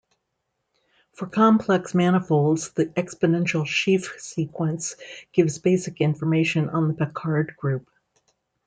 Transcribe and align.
For 1.13 1.27
complex 1.27 1.93
manifolds 1.93 2.71
the 2.71 2.87
exponential 2.87 3.67
sheaf 3.67 4.19
sequence 4.19 4.95
gives 5.31 5.59
basic 5.59 6.01
information 6.01 6.69
on 6.71 6.87
the 6.87 6.95
Picard 6.95 7.55
group. 7.55 7.87